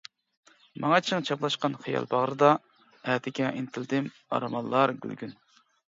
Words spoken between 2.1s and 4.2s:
باغرىدا، ئەتىگە ئىنتىلدىم